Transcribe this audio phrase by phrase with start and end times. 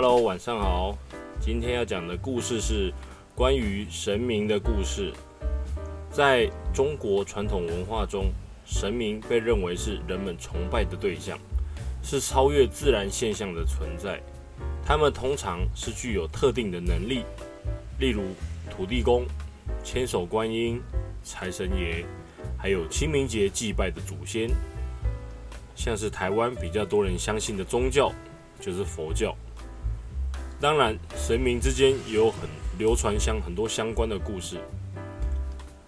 [0.00, 0.96] Hello，晚上好。
[1.40, 2.94] 今天要讲的故事是
[3.34, 5.12] 关于神明的故事。
[6.08, 8.26] 在中国传统文化中，
[8.64, 11.36] 神明被认为是人们崇拜的对象，
[12.00, 14.22] 是超越自然现象的存在。
[14.86, 17.24] 他们通常是具有特定的能力，
[17.98, 18.22] 例如
[18.70, 19.26] 土地公、
[19.82, 20.80] 千手观音、
[21.24, 22.06] 财神爷，
[22.56, 24.48] 还有清明节祭拜的祖先。
[25.74, 28.12] 像是台湾比较多人相信的宗教，
[28.60, 29.34] 就是佛教。
[30.60, 32.48] 当然，神明之间也有很
[32.78, 34.58] 流传相很多相关的故事。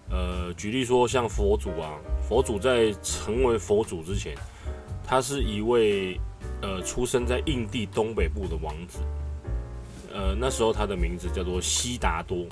[0.09, 4.33] 呃，举例说，像佛祖啊，佛祖在成为佛祖之前，
[5.05, 6.17] 他是一位
[6.61, 8.99] 呃出生在印地东北部的王子。
[10.13, 12.45] 呃，那时候他的名字叫做悉达多。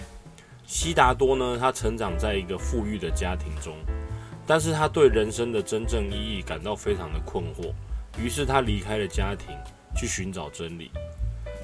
[0.65, 3.73] 悉达多呢，他成长在一个富裕的家庭中。
[4.45, 7.71] 但是他对人生的真正意义感到非常的困惑，
[8.21, 9.55] 于是他离开了家庭，
[9.95, 10.91] 去寻找真理。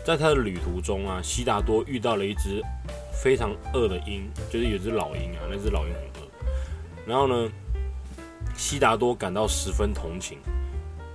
[0.06, 2.62] 在他的旅途中啊，悉达多遇到了一只
[3.12, 6.28] 非常饿的鹰，就是有只老鹰啊，那只老鹰很饿。
[7.08, 7.52] 然后呢，
[8.56, 10.38] 悉达多感到十分同情，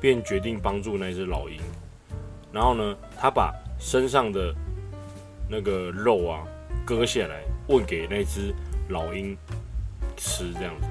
[0.01, 1.61] 便决定帮助那只老鹰。
[2.53, 4.53] 然后呢，他把身上的
[5.49, 6.43] 那个肉啊
[6.85, 8.53] 割下来，喂给那只
[8.89, 9.39] 老鹰
[10.17, 10.89] 吃，这样子。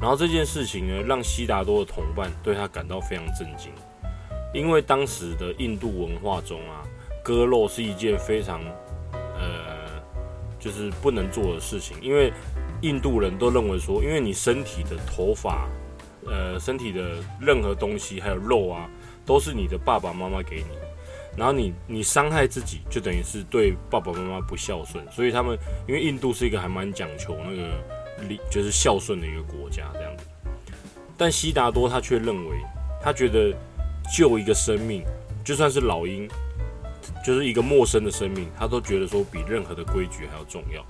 [0.00, 3.72] 然后这件事情呢，让悉达多的同伴对他感到非常震惊，
[4.52, 6.86] 因为当时的印度文化中啊，
[7.24, 8.60] 割肉是一件非常
[9.12, 10.00] 呃，
[10.60, 12.32] 就是不能做的事情，因为
[12.82, 15.66] 印度人都认为说，因为你身体的头发、
[16.26, 18.88] 呃，身体的任何东西还有肉啊，
[19.24, 20.76] 都是你的爸爸妈妈给你，
[21.36, 25.58] 然后你你伤害自己，就等于是对爸爸妈妈不孝顺，所以他们
[25.88, 27.68] 因为印度是一个还蛮讲求那个。
[28.48, 30.24] 就是孝顺的一个国家这样子，
[31.18, 32.56] 但悉达多他却认为，
[33.02, 33.52] 他觉得
[34.16, 35.02] 救一个生命，
[35.44, 36.26] 就算是老鹰，
[37.24, 40.84] 就是一个陌生的生命，他都觉得说比任何的规矩还要重要。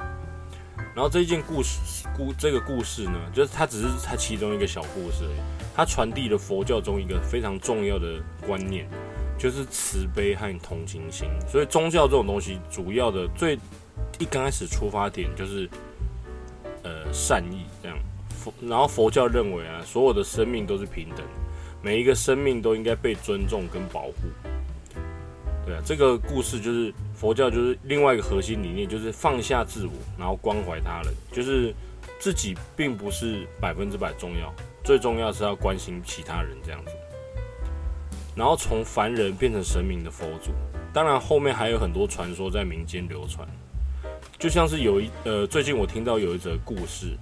[0.95, 5.37] 然后这一件故事故这个故事呢，就是它只是它其中一个小故事，而已，
[5.75, 8.89] 它传递了佛教中一个非常重要的观念，
[9.39, 11.29] 就是慈悲和同情心。
[11.49, 13.59] 所以宗教这种东西，主要的最
[14.19, 15.71] 一刚开始出发点就是。
[16.87, 17.97] 呃，善意这样，
[18.29, 21.25] 佛然后佛教认为啊，所有的生命都是平等，
[21.81, 24.13] 每一个生命都应该被尊重跟保护。
[25.67, 31.75] 对啊，这个故事就是佛教就是另外一个核心理念，就是放下自我，然后关怀他人，就是
[32.19, 34.53] 自己并不是百分之百重要，
[34.85, 36.93] 最重要是要关心其他人这样子。
[38.37, 40.51] 然后从凡人变成神明的佛祖，
[40.93, 43.49] 当然后面还有很多传说在民间流传。
[44.39, 47.17] 就像是有一呃，最近我听到有一则故事，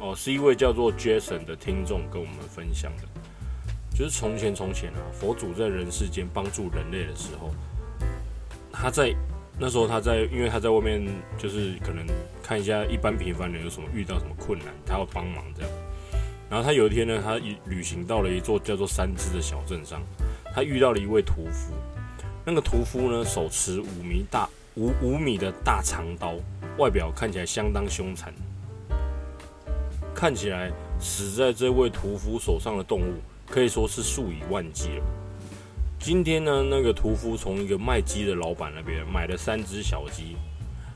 [0.00, 3.02] 哦，是一位叫做 Jason 的听众跟我们分享的，
[4.00, 7.50] 就是从前从前啊，佛祖在人世间帮助人类的时候，
[8.72, 9.14] 他在
[9.58, 11.06] 那时候他在，因为他在外面
[11.36, 12.06] 就是可能
[12.42, 15.70] 看一下一般平凡人有什么遇到什么困难，他要帮忙这样。
[16.48, 20.00] 然后他有一天呢，他旅行到了一座叫做三芝的小镇上，
[20.54, 21.74] 他遇到了一位屠夫，
[22.42, 24.48] 那个屠夫呢手持五米大。
[24.76, 26.36] 五五米的大长刀，
[26.78, 28.32] 外表看起来相当凶残。
[30.14, 33.14] 看起来死在这位屠夫手上的动物
[33.50, 35.04] 可以说是数以万计了。
[35.98, 40.36] 今天呢，那个屠夫从一个卖鸡的老板那边买了三只小鸡，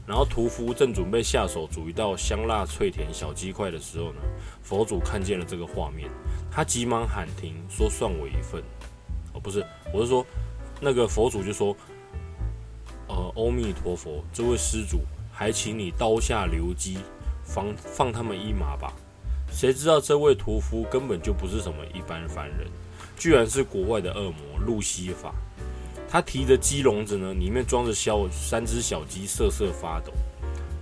[0.07, 4.21] 然后屠夫正准备下手煮一道香辣脆甜小鸡块的时候呢，
[4.63, 6.09] 佛祖看见了这个画面，
[6.51, 8.63] 他急忙喊停，说：“算我一份。”
[9.35, 10.25] 哦，不是，我是说，
[10.81, 11.77] 那个佛祖就说。
[13.07, 15.01] 呃，阿弥陀佛，这位施主，
[15.31, 16.97] 还请你刀下留鸡，
[17.45, 18.95] 放放他们一马吧。
[19.55, 22.67] 谁知道这位屠夫根本就不是什么一般凡人，
[23.17, 25.33] 居然是国外的恶魔路西法。
[26.11, 30.13] 他提着鸡笼子呢，里面装着小三只小鸡，瑟瑟发抖。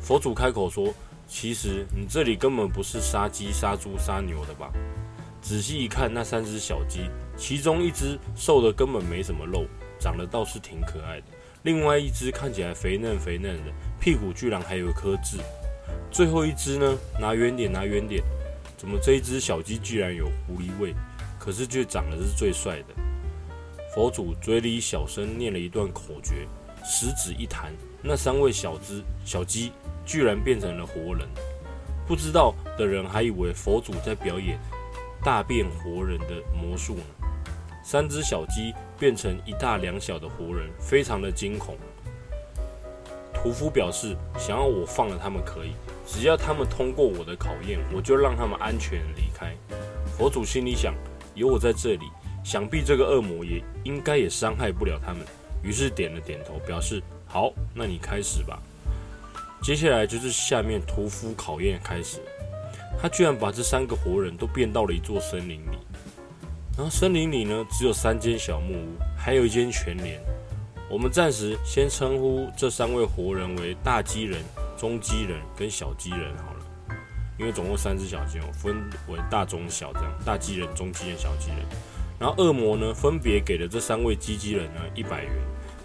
[0.00, 0.92] 佛祖开口说
[1.28, 4.72] ：“其实你这里根本不是杀鸡、杀猪、杀牛的吧？
[5.42, 9.66] 仔细一看，那三只小鸡，其中一只瘦的根本没什么肉，
[10.00, 11.26] 长得倒是挺可爱的。”
[11.62, 15.36] 另外一只看起来肥嫩肥嫩的，屁股居然还有颗痣。
[16.10, 16.98] 最后一只呢？
[17.20, 18.22] 拿远点，拿远点！
[18.82, 20.92] 怎么这一只小鸡居然有狐狸味？
[21.38, 22.86] 可是却长得是最帅的。
[23.94, 26.48] 佛祖嘴里小声念了一段口诀，
[26.84, 29.70] 食指一弹，那三位小只小鸡
[30.04, 31.28] 居然变成了活人。
[32.08, 34.58] 不知道的人还以为佛祖在表演
[35.22, 37.04] 大变活人的魔术呢。
[37.84, 41.76] 三只小鸡变成一大两小的活人，非常的惊恐。
[43.32, 45.70] 屠夫表示，想要我放了他们可以，
[46.06, 49.54] 只要他们通过我的考验，我就让他们安全离开。
[50.16, 50.94] 佛祖心里想，
[51.34, 52.06] 有我在这里，
[52.44, 55.24] 想必这个恶魔也应该也伤害不了他们。
[55.62, 58.60] 于是点了点头，表示好，那你开始吧。
[59.62, 62.20] 接下来就是下面屠夫考验开始。
[63.00, 65.78] 他居然把这三个活人都变到了一座森林里，
[66.76, 70.20] 然后森林里呢只有三间小木屋，还有一间全连。
[70.90, 74.42] 我们暂时先称呼这三位活人为大鸡人、
[74.82, 76.66] 中鸡人跟小鸡人好了，
[77.38, 78.74] 因为总共三只小鸡，我分
[79.06, 80.12] 为大、中、小这样。
[80.26, 81.58] 大鸡人、中鸡人、小鸡人。
[82.18, 85.32] 然后恶魔呢分别给了这三位鸡鸡人呢一百元，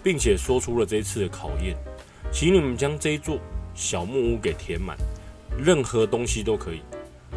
[0.02, 1.76] 并且说出了这一次的考验，
[2.32, 3.38] 请你们将这一座
[3.72, 4.96] 小木屋给填满，
[5.56, 6.80] 任何东西都可以。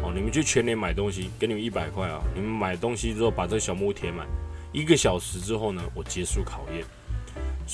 [0.02, 2.20] 哦，你们去全联买东西，给你们一百块啊！
[2.34, 4.26] 你们买东西之后，把这个小木屋填满，
[4.72, 6.84] 一个小时之后呢，我结束考验。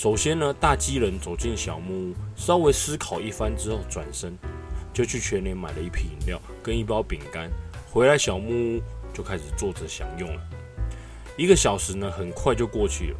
[0.00, 4.32] 首先呢，大鸡人走进小木屋，稍微思考一番之后，转身
[4.94, 7.50] 就去全联买了一瓶饮料跟一包饼干，
[7.90, 10.40] 回来小木屋就开始坐着享用了。
[11.36, 13.16] 一个小时呢，很快就过去了。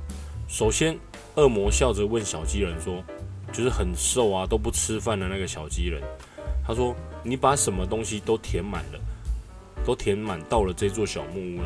[0.47, 0.97] 首先，
[1.35, 3.03] 恶魔笑着问小鸡人说
[3.53, 6.01] ：“就是很瘦啊，都不吃饭的那个小鸡人。”
[6.65, 9.01] 他说：“你把什么东西都填满了，
[9.85, 11.65] 都填满到了这座小木屋呢？”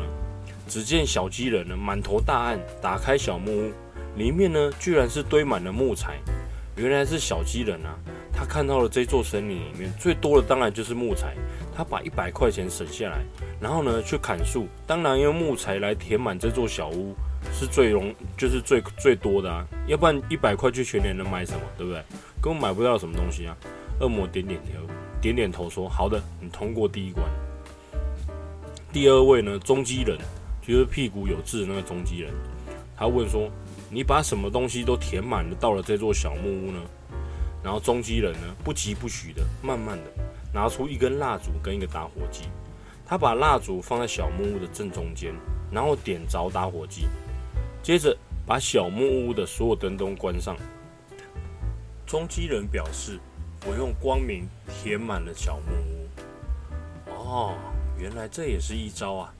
[0.67, 3.71] 只见小鸡人呢满头大汗，打开小木屋，
[4.15, 6.17] 里面呢居然是堆满了木材。
[6.75, 7.93] 原来是小鸡人啊，
[8.33, 11.35] 他看到了这座森林里面最多的当然就是木材，
[11.75, 13.23] 他把一百块钱省下来，
[13.61, 17.13] 然后呢去砍树，当然用木材来填满这座小屋
[17.51, 22.01] 是最容就是最最多的啊，要不然一百块去全年能买什么，对不对？
[22.41, 23.55] 根本买不到什么东西啊。
[23.99, 27.23] 恶魔点点头，点点头说：“好的，你通过第一关。”
[28.91, 30.17] 第二位呢，中基人，
[30.59, 32.33] 就是屁股有痣那个中基人，
[32.97, 33.47] 他问说
[33.93, 36.79] ：“你把什么东西都填满了，到了这座小木屋呢？”
[37.63, 40.11] 然后中基人呢，不疾不徐的，慢慢的
[40.51, 42.49] 拿出一根蜡烛跟一个打火机，
[43.05, 45.33] 他把蜡烛放在小木屋的正中间，
[45.71, 47.05] 然后点着打火机，
[47.81, 50.57] 接着把小木屋的所有灯都关上。
[52.05, 53.19] 中基人表示。
[53.65, 56.09] 我用光明填满了小木屋。
[57.07, 57.55] 哦，
[57.97, 59.33] 原来这也是一招啊！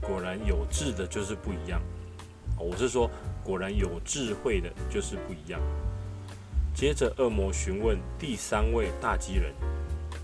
[0.00, 1.78] 果然有志的就是不一样。
[2.60, 3.10] 我是说，
[3.42, 5.60] 果然有智慧的就是不一样。
[6.74, 9.52] 接着，恶魔询问第三位大鸡人，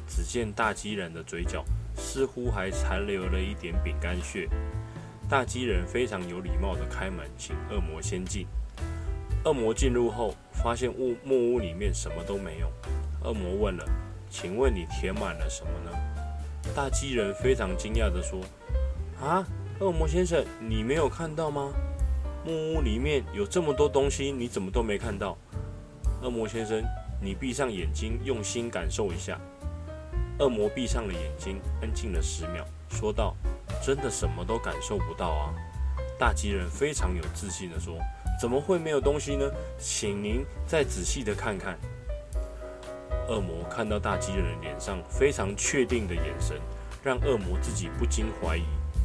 [0.06, 1.64] 只见大鸡人的嘴角
[1.96, 4.48] 似乎还残留了一点饼干屑。
[5.28, 8.46] 大鸡人非常有礼貌的开门，请恶魔先进。
[9.44, 12.70] 恶魔进入后，发现屋木屋里面什么都没有。
[13.24, 13.84] 恶魔问了
[14.30, 15.96] ：“请问你填满了什么呢？”
[16.74, 18.40] 大鸡人非常惊讶地说
[19.20, 19.44] ：“啊，
[19.80, 21.72] 恶魔先生，你没有看到吗？
[22.46, 25.36] 木屋里面有这么多东西，你怎么都没看到？”
[26.22, 26.80] 恶魔先生，
[27.20, 29.36] 你闭上眼睛，用心感受一下。
[30.38, 33.34] 恶魔闭上了眼睛，安静了十秒，说道
[33.84, 35.52] ：“真的什么都感受不到啊！”
[36.20, 37.98] 大吉人非常有自信地说
[38.40, 39.50] ：“怎么会没有东西呢？
[39.76, 41.76] 请您再仔细的看看。”
[43.28, 46.60] 恶魔看到大吉人脸上非常确定的眼神，
[47.02, 48.62] 让恶魔自己不禁怀疑：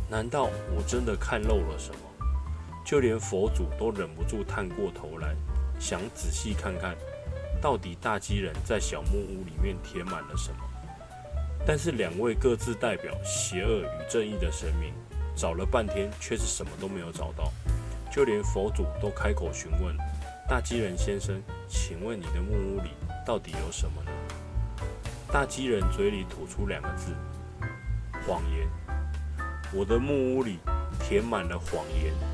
[0.08, 0.44] 难道
[0.76, 2.11] 我真的看漏了什么？
[2.84, 5.36] 就连佛祖都忍不住探过头来，
[5.80, 6.96] 想仔细看看，
[7.62, 10.58] 到底大鸡人在小木屋里面填满了什么。
[11.66, 14.94] 但是两位各自代表邪恶与正义的神明，
[15.36, 17.52] 找了半天却是什么都没有找到。
[18.12, 19.96] 就连佛祖都开口询问：
[20.50, 22.90] 大鸡人先生，请问你的木屋里？
[23.26, 24.12] 到底有什么呢？
[25.32, 27.14] 大鸡人嘴里吐出两个字：
[28.28, 28.68] 谎言。
[29.72, 30.58] 我的木屋里
[31.00, 32.31] 填满了谎言。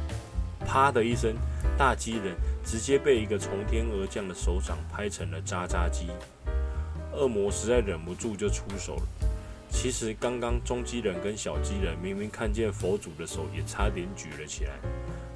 [0.68, 1.34] 啪的一声，
[1.78, 6.10] 大鸡人直接被一个从天而降的手掌拍成了渣渣鸡。
[7.14, 9.04] 恶魔实在忍不住就出手了。
[9.70, 14.74] 其实刚刚中鸡人跟小鸡人明明看见佛祖的手也差点举了起来，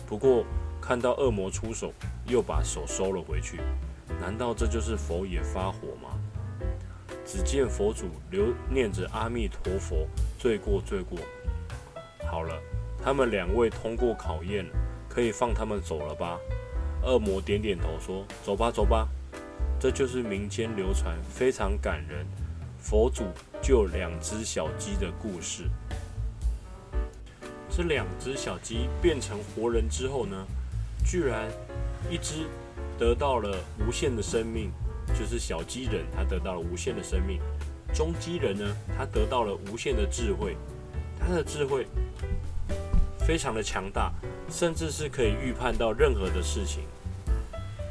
[0.05, 0.43] 不过
[0.81, 1.93] 看到恶魔出手，
[2.27, 3.61] 又把手收了回去。
[4.19, 6.09] 难道这就是佛也发火吗？
[7.25, 10.05] 只见佛祖留念着阿弥陀佛，
[10.37, 11.17] 罪过罪过。
[12.29, 12.53] 好了，
[13.01, 14.71] 他们两位通过考验了，
[15.13, 16.39] 可以放他们走了吧？
[17.03, 19.07] 恶魔点点头说：“走吧，走吧。”
[19.77, 22.25] 这就是民间流传非常感人，
[22.79, 23.25] 佛祖
[23.61, 25.63] 救两只小鸡的故事。
[27.69, 30.47] 这两只小鸡变成活人之后呢，
[31.05, 31.49] 居然
[32.09, 32.45] 一只。
[32.99, 34.71] 得到了无限的生命，
[35.17, 37.39] 就是小鸡人，他得到了无限的生命。
[37.95, 40.55] 中鸡人呢，他得到了无限的智慧，
[41.19, 41.87] 他的智慧
[43.17, 44.13] 非常的强大，
[44.51, 46.83] 甚至是可以预判到任何的事情。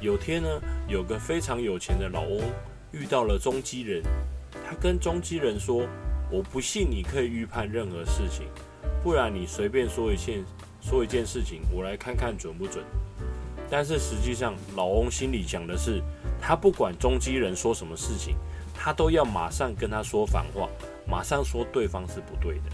[0.01, 0.49] 有天呢，
[0.89, 2.41] 有个非常有钱的老翁
[2.93, 4.03] 遇到了中基人，
[4.67, 5.87] 他跟中基人说
[6.31, 8.47] ：“我不信你可以预判任何事情，
[9.03, 10.45] 不然你随便说一件
[10.81, 12.85] 说一件事情，我来看看准不准。”
[13.71, 16.03] 但是实际上，老翁心里想的是，
[16.41, 18.35] 他不管中基人说什么事情，
[18.75, 20.69] 他都要马上跟他说反话，
[21.07, 22.71] 马上说对方是不对的。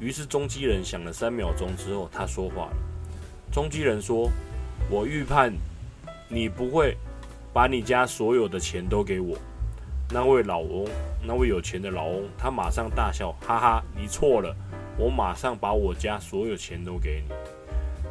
[0.00, 2.76] 于是中基人想了三秒钟之后，他说话了。
[3.52, 4.30] 中基人说
[4.90, 5.52] ：“我预判
[6.28, 6.96] 你不会
[7.52, 9.38] 把你家所有的钱都给我。”
[10.10, 10.86] 那位老翁，
[11.26, 14.54] 那位有钱的老翁，他马上大笑：“哈哈，你错了，
[14.98, 17.34] 我马上把我家所有钱都给你。”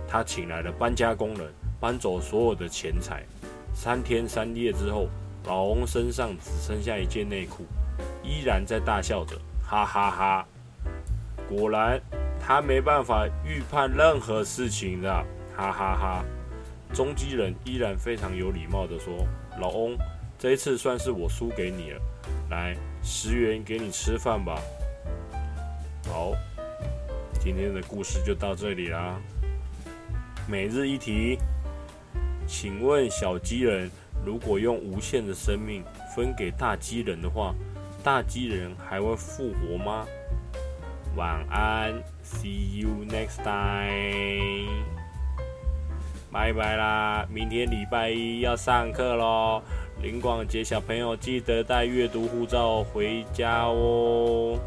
[0.07, 3.23] 他请来了搬家工人，搬走所有的钱财。
[3.73, 5.07] 三天三夜之后，
[5.45, 7.65] 老翁身上只剩下一件内裤，
[8.23, 10.47] 依然在大笑着：“哈哈哈！”
[11.49, 12.01] 果然，
[12.39, 15.09] 他没办法预判任何事情的，
[15.55, 16.25] 哈哈哈！
[16.93, 19.27] 中基人依然非常有礼貌的说
[19.59, 19.97] ：“老翁，
[20.37, 22.01] 这一次算是我输给你了，
[22.49, 24.61] 来，十元给你吃饭吧。”
[26.05, 26.33] 好，
[27.39, 29.19] 今天的故事就到这里啦。
[30.47, 31.37] 每日一题，
[32.45, 33.89] 请问小鸡人
[34.25, 35.83] 如果用无限的生命
[36.15, 37.55] 分给大鸡人的话，
[38.03, 40.05] 大鸡人还会复活吗？
[41.15, 41.93] 晚安
[42.23, 44.83] ，See you next time，
[46.31, 47.23] 拜拜啦！
[47.29, 49.61] 明天礼拜一要上课喽，
[50.01, 54.57] 林广杰小朋友记得带阅读护照回家哦。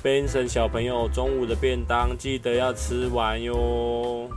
[0.00, 4.30] Benson 小朋友中午的便当记得要吃完哟。